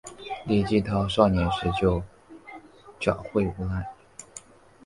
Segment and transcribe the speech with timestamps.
[0.47, 2.01] 李继韬少年时就
[2.99, 3.85] 狡狯无赖。